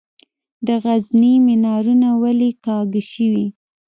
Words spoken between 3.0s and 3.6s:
شوي؟